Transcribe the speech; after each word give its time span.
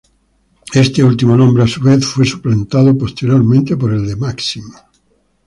Este 0.83 1.03
último 1.03 1.37
nombre 1.37 1.61
a 1.61 1.67
su 1.67 1.79
vez 1.79 2.03
fue 2.03 2.25
suplantado 2.25 2.97
posteriormente 2.97 3.77
por 3.77 3.93
el 3.93 4.07
de 4.07 4.15
Máximo. 4.15 4.73